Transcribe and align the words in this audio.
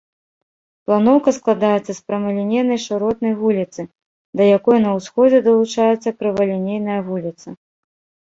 Планоўка 0.85 1.29
складаецца 1.39 1.85
з 1.93 1.97
прамалінейнай 2.11 2.79
шыротнай 2.85 3.33
вуліцы, 3.43 3.81
да 4.41 4.49
якой 4.57 4.77
на 4.85 4.91
ўсходзе 4.97 5.37
далучаецца 5.49 6.09
крывалінейная 6.23 6.97
вуліца. 7.11 7.47